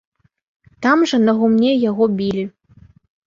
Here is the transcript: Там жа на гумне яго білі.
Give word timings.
Там 0.85 1.03
жа 1.11 1.19
на 1.25 1.35
гумне 1.41 1.71
яго 1.89 2.09
білі. 2.21 2.43